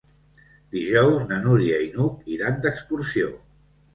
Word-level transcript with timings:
Dijous 0.75 1.27
na 1.33 1.37
Núria 1.43 1.77
i 1.87 1.91
n'Hug 1.97 2.33
iran 2.37 2.57
d'excursió. 2.67 3.29